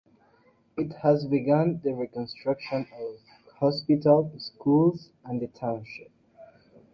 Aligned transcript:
It 0.77 0.93
has 1.03 1.27
begun 1.27 1.79
the 1.83 1.93
reconstruction 1.93 2.87
of 2.97 3.17
hospital, 3.57 4.31
schools 4.39 5.11
and 5.23 5.39
the 5.39 5.45
township. 5.45 6.09